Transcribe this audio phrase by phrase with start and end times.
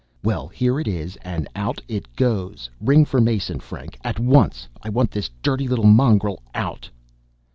[0.23, 2.71] "Well, here it is and out it goes.
[2.79, 4.67] Ring for Mason, Frank, at once.
[4.81, 6.89] I want this dirty little mongrel out!"